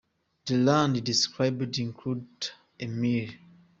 The 0.47 0.57
land 0.57 1.03
described 1.03 1.77
includes 1.77 2.49
a 2.79 2.87
mill. 2.87 3.29